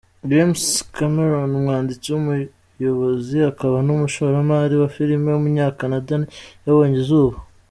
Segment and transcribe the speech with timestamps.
[0.29, 0.61] James
[0.95, 6.13] Cameron, umwanditsi, umuyobozi, akaba n’umushoramari wa filime w’umunyakanada
[6.65, 7.35] yabonye izuba.